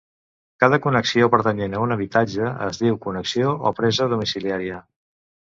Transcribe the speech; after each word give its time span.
Cada 0.61 0.77
connexió 0.85 1.27
pertanyent 1.35 1.75
a 1.75 1.81
un 1.87 1.93
habitatge 1.97 2.47
es 2.69 2.81
diu 2.85 2.99
connexió 3.05 3.53
o 3.71 3.75
presa 3.83 4.09
domiciliària. 4.17 4.83